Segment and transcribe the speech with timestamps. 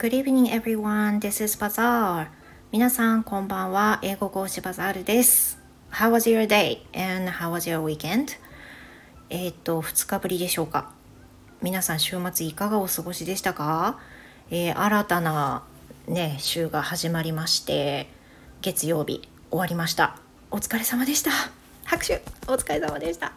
[0.00, 1.20] Good evening everyone.
[1.20, 2.28] This is Bazaar.
[2.72, 3.98] 皆さんこんばんは。
[4.00, 5.58] 英語講師バザールです。
[5.90, 6.78] How was your day?
[6.94, 8.38] And how was your weekend?
[9.28, 10.90] えっと、2日ぶりでしょうか。
[11.60, 13.98] 皆さん週末いかがお過ごしでしたか、
[14.50, 15.64] えー、新たな
[16.08, 18.08] ね、週が始まりまして、
[18.62, 20.16] 月曜日終わりました。
[20.50, 21.30] お疲れ様でした。
[21.84, 23.34] 拍手お疲れ様でした。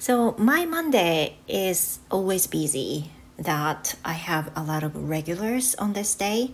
[0.00, 3.19] So, my Monday is always busy.
[3.40, 6.52] That I have a lot of regulars on this day.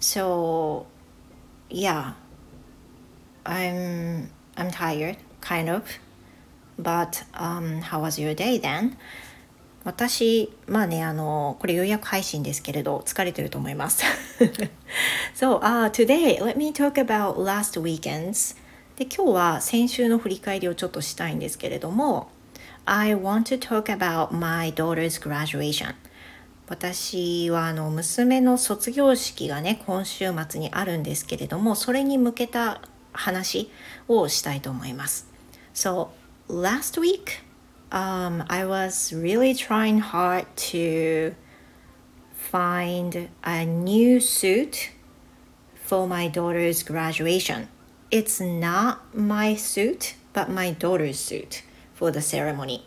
[0.00, 0.86] So
[1.70, 2.12] yeah,
[3.44, 5.84] I'm I'm tired, kind of.
[6.78, 8.96] But um, how was your day then?
[9.84, 14.02] 私、まあね、あの、これ予約配信ですけれど、疲れてると思います。
[15.32, 18.56] so, uh, today, let me talk about last weekends.
[18.96, 22.30] で、今日は先週の振り返りをちょっとしたいんですけれども、
[22.84, 25.94] I want to talk about my daughter's graduation.
[26.68, 32.80] 私はあの娘の卒業式がね今週末にあるんですけれどもそれに向けた
[33.12, 33.70] 話
[34.08, 35.28] をしたいと思います。
[35.74, 36.08] So
[36.48, 37.42] last week
[37.90, 41.34] um, I was really trying hard to
[42.50, 44.90] find a new suit
[45.84, 47.68] for my daughter's graduation.
[48.10, 51.62] It's not my suit but my daughter's suit
[51.94, 52.82] for the ceremony.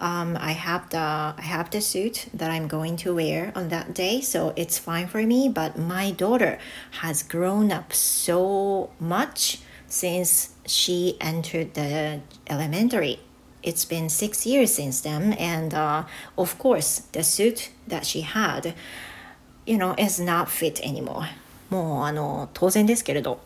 [0.00, 3.94] um, I have the I have the suit that I'm going to wear on that
[3.94, 5.48] day, so it's fine for me.
[5.48, 6.58] But my daughter
[7.02, 13.20] has grown up so much since she entered the elementary.
[13.62, 16.04] It's been six years since then, and uh,
[16.38, 18.74] of course, the suit that she had,
[19.66, 21.28] you know, is not fit anymore.
[21.68, 23.38] もうあの当然ですけれど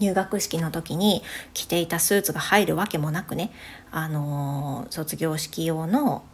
[0.00, 3.52] 入学式の時に着ていたスーツが入るわけもなくね、
[3.90, 6.24] あの卒業式用の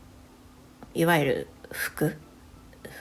[0.95, 2.17] いわゆる服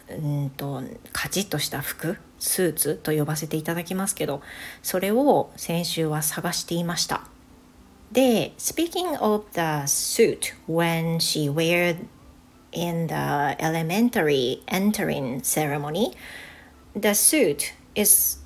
[0.09, 4.41] うんとカチッとした服スーツと呼ばせていただきますけど
[4.81, 7.23] それを先週は探していました
[8.11, 11.95] で Speaking of the suit when she wear
[12.71, 16.15] in the elementary entering ceremony
[16.95, 18.39] the suit is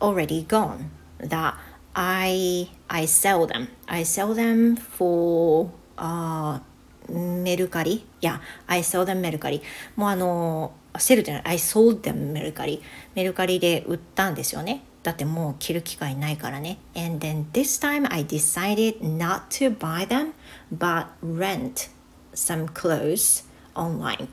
[0.00, 0.90] already gone
[1.28, 1.54] that
[1.94, 3.68] I I sell them.
[3.86, 6.60] I sell them for uh,
[7.08, 9.62] メルカリいや、I sell them メルカリ。
[9.96, 12.82] もうあの、セルじゃない、I sold them メルカリ。
[13.14, 14.82] メルカリで売ったんですよね。
[15.02, 16.78] だってもう着る機会ないからね。
[16.94, 20.32] And then this time I decided not to buy them,
[20.72, 21.90] but rent
[22.34, 23.44] some clothes
[23.74, 24.28] online.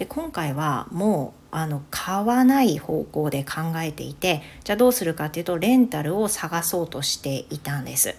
[0.00, 8.14] で、今回はもうあの買わない方向で考えていてじゃあどうするかっていうとレンタルを探そうとしていたんです。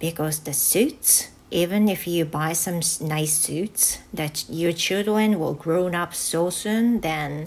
[0.00, 5.86] Because the suits even if you buy some nice suits that your children will grow
[5.96, 7.46] up so soon then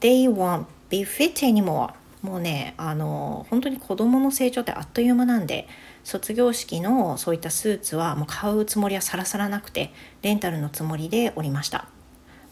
[0.00, 1.92] they won't be fit anymore
[2.22, 5.68] もうねあの本当に子供の成長ってあっという間なんで
[6.02, 9.92] 卒業式のそういったスーツはもう買うつもりはさらさらなくて
[10.22, 11.86] レンタルのつもりでおりました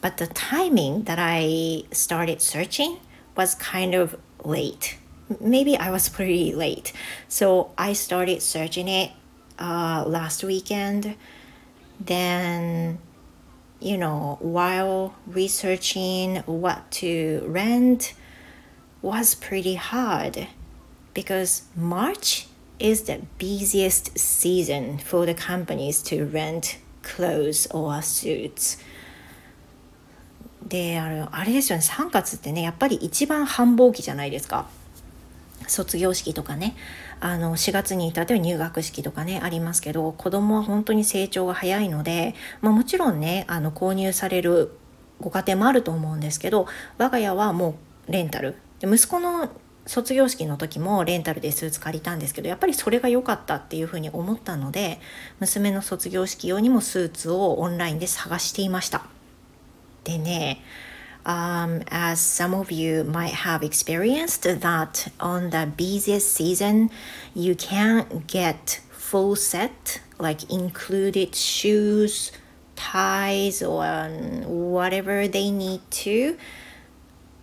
[0.01, 2.99] but the timing that I started searching
[3.37, 4.99] was kind of late.
[5.41, 6.93] Maybe I was pretty late.
[7.29, 9.13] So I started searching it
[9.59, 11.17] uh, last weekend.
[11.99, 12.99] Then,
[13.81, 18.15] you know, while researching what to rent
[19.03, 20.49] was pretty hard
[21.15, 22.47] because March
[22.79, 28.77] is the busiest season for the companies to rent clothes or suits.
[30.67, 34.67] であれあれですよね3月ってねやっぱり一番繁忙期じゃないですか。
[35.69, 36.77] 卒業式とかね。
[37.19, 44.73] あの4月に至っては入学式とかねありますけど子供は本当に成長が早いので、まあ、もちろんねあの購入される
[45.19, 46.67] ご家庭もあると思うんですけど
[46.99, 47.77] 我が家はも
[48.07, 48.57] うレンタル。
[48.81, 49.49] で息子の
[49.87, 55.01] 卒業式の時もレンタルでスーツ借りたんですけどやっぱりそれが良かったっていうふうに思ったので
[55.39, 59.16] 娘の卒業式用にもスーツをオンラインで探していました。
[60.07, 60.63] でね
[61.25, 66.89] Um, as some of you might have experienced that on the busiest season
[67.35, 72.31] you can't get full set like included shoes
[72.77, 73.83] ties or
[74.47, 76.37] whatever they need to.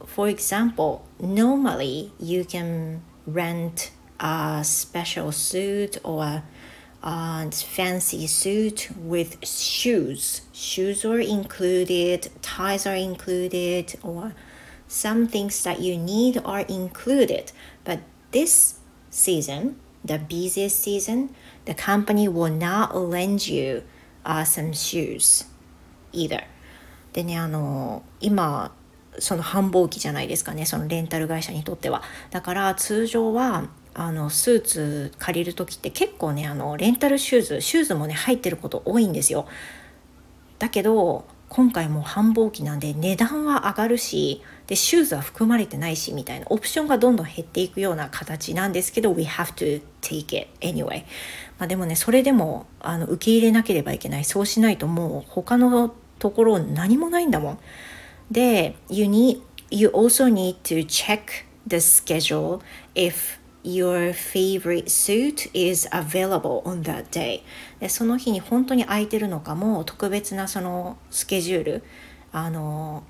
[0.05, 6.43] For example normally you can rent a special suit or
[7.02, 10.42] uh, fancy suit with shoes.
[10.52, 14.34] Shoes are included, ties are included, or
[14.86, 17.52] some things that you need are included.
[17.84, 18.00] But
[18.32, 18.74] this
[19.10, 21.34] season, the busiest season,
[21.64, 23.84] the company will not lend you
[24.24, 25.46] uh, some shoes
[26.12, 26.44] either.
[27.12, 28.72] でね、あの、今、
[29.18, 32.02] その繁忙期じゃないですかねそのレンタル会社にとっては。
[32.30, 39.47] だから通常は あのスーツ借りる時って結構ねあのレンタルシューズシューズもね入ってること多いんですよ。
[40.59, 51.03] だけど今回も繁忙期なんで値段は上がるしでシューズは含まれてないしみたいなオプションがどんどん減っていくような形なんですけど We have to take it anyway
[51.59, 54.23] まあでもねそれでもあの受け入れなければいけない。
[54.23, 57.59] そうしないともう他のところ何もないんだもん。
[58.31, 62.61] で You need you also need to check the schedule
[62.95, 67.41] if your favorite suit is available on that day
[67.79, 71.83] でその日に本当に空いてるのかも特別なそのスケジュール
[72.31, 73.03] あの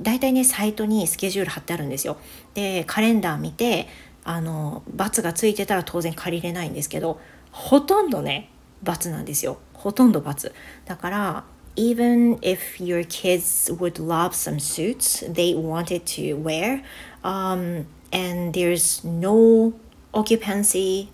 [0.00, 2.16] 大体ねサイトにスケジュール貼ってあるんですよ
[2.54, 3.88] でカレンダー見て
[4.24, 7.20] あの×がついてたら当然借りれないんですけど
[7.50, 8.50] ほとんどね
[8.84, 10.52] ×なんですよほとんど×
[10.84, 11.44] だから
[11.76, 16.82] even if your kids would love some suits they wanted to wear、
[17.22, 19.72] um, and there's no
[20.12, 21.08] occupancy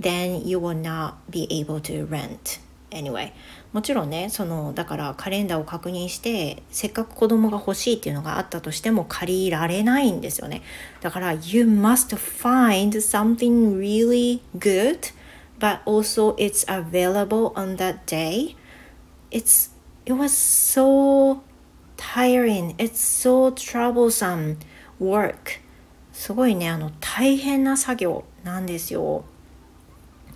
[0.00, 2.60] then you will not be able to rent
[2.90, 3.32] anyway
[3.72, 10.62] もちろんねそのだからカレンダーを確認してせっかく子供が欲しいっていうのがあったとしても借りられないんですよね
[11.00, 15.12] だから you must find something really good
[15.58, 18.54] but also it's available on that day
[19.30, 19.70] it's
[20.04, 21.40] it was so
[21.96, 24.58] tiring it's so troublesome
[25.00, 25.61] work
[26.22, 29.24] すごいねあの大変な作業なんですよ。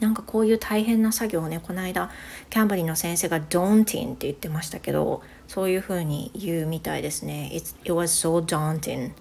[0.00, 2.10] なんかこういう大変な作業をねこの間
[2.50, 7.52] キャンブリーの先生が daunting って言ってましたけどそういう風に言うみたいですね。
[7.54, 9.12] It was so daunting.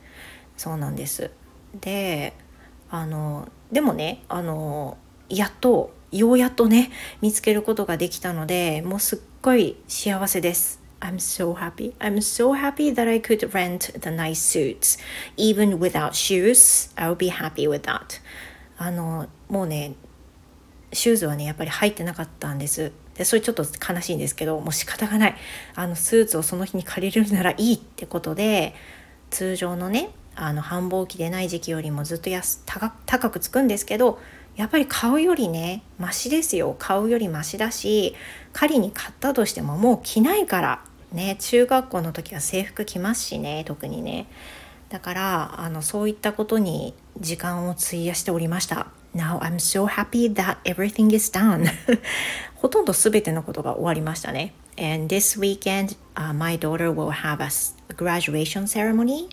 [0.57, 1.29] そうなんです。
[1.81, 2.33] で
[2.89, 4.97] あのでもねあの
[5.29, 6.89] やっとようやっとね
[7.21, 10.84] 見つけることができたのでもうすっごい幸せです。
[11.01, 11.93] I'm so happy.
[11.99, 14.97] I'm so happy that I could rent the nice suits.
[15.37, 18.21] Even without shoes, I'll be happy with that.
[18.77, 19.93] あの、もうね、
[20.93, 22.91] シューズはね、やっぱり入ってなかったんです。
[23.15, 25.35] で、それちょっと悲しいんですけど、もう仕方がない。
[25.75, 28.73] あの、スーツをその日に借りるならいいってことで、
[29.29, 34.19] 通常のね、あの、繁忙期でない時期よりもずっと安高高くつくんですけど、
[34.55, 36.75] やっぱり買うよりね、マシですよ。
[36.79, 38.15] 買うよりマシだし、
[38.53, 40.81] 仮に買ったとしてももう着ないから。
[41.11, 44.27] ね、中学校の時は制服着ますしね、特にね。
[44.89, 48.87] だからあのそういったことに時間を費やしておりました。
[49.15, 51.65] Now I'm so happy that everything is done.
[52.55, 54.53] ほとんど全てのことが終わりましたね。
[54.77, 59.29] And this weekend,、uh, my daughter will have a graduation ceremony.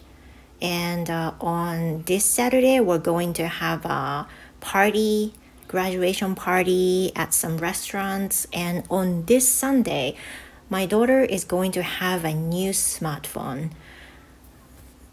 [0.63, 4.29] And、uh, on this Saturday, we're going to have a
[4.61, 5.35] party,
[5.67, 8.47] graduation party at some restaurants.
[8.53, 10.15] And on this Sunday,
[10.71, 13.71] my daughter is going to have a new smartphone.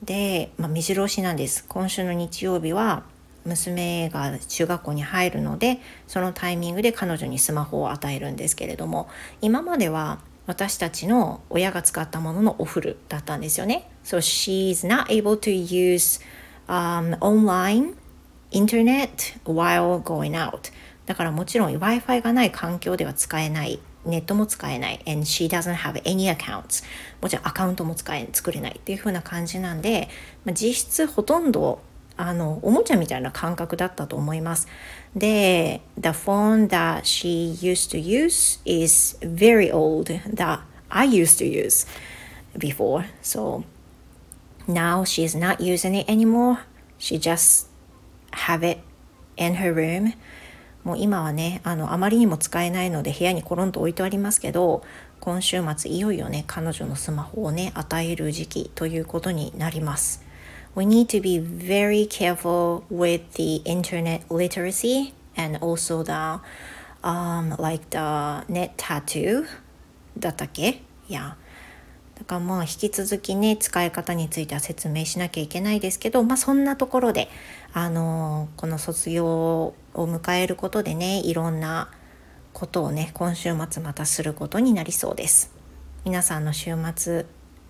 [0.03, 1.65] で、まあ、目白押しなんです。
[1.67, 3.03] 今週の日曜日は
[3.43, 9.09] 娘が中学校に入るのでそのタイミングで彼女にスマホを与えるんですけれども
[9.41, 10.19] 今までは
[10.49, 13.87] 私たちの親が使ったもののオフルだったんですよね。
[14.03, 16.19] So she's not able to use、
[16.67, 17.93] um, online
[18.49, 20.71] internet while going out.
[21.05, 25.03] だからもちろん Wi-Fi がない環境では使えないネットも使えない。
[25.05, 26.83] And she doesn't have any accounts.
[27.21, 30.09] もちろんアカウントも使え作れないっていう風な感じなんで、
[30.45, 31.79] まあ、実質ほとんど
[32.21, 34.67] あのおもちゃみたいな感覚だったと思います
[35.15, 40.59] で the phone that she used to use is very old that
[40.89, 41.87] I used to use
[42.57, 43.63] before so
[44.67, 46.57] now she is not using it anymore
[46.99, 47.69] she just
[48.31, 48.81] have it
[49.37, 50.13] in her room
[50.83, 54.83] もう今はねあのあまりにも使えないので部屋にコロンと置いてありますけど
[55.21, 60.27] 今週末いよいよね彼女のスマホをね与える時期ということになります
[60.75, 66.39] We need to be very careful with the internet literacy and also the
[67.03, 69.45] um, like the net tattoo
[70.17, 70.81] だったっけ?
[71.09, 71.35] Yeah.
[72.17, 77.29] だからまあ引き続きね使い方については説明しなきゃいけないですけどまあそんなところで
[77.73, 81.89] あのこの卒業を迎えることでねいろんな
[82.51, 85.53] ことをね今週末またすることになりそうです。
[86.03, 87.25] 皆さんの週末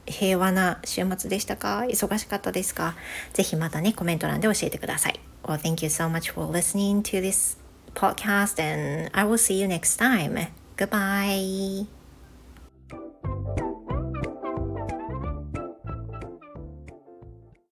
[0.10, 2.96] 平和な週末でしたか忙しかったですか
[3.34, 7.58] ぜひまたねコメント欄で教えてください Well thank you so much for listening to this
[7.94, 10.48] podcast and I will see you next time
[10.78, 11.99] Goodbye